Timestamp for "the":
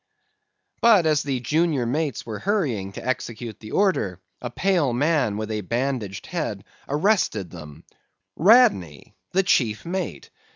1.21-1.39, 3.59-3.69, 9.33-9.43